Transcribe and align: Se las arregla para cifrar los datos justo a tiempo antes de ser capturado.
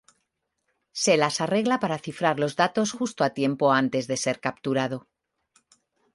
Se 1.03 1.15
las 1.15 1.41
arregla 1.41 1.79
para 1.79 1.99
cifrar 1.99 2.39
los 2.39 2.55
datos 2.55 2.91
justo 2.91 3.23
a 3.23 3.35
tiempo 3.35 3.71
antes 3.71 4.07
de 4.07 4.17
ser 4.17 4.39
capturado. 4.39 5.07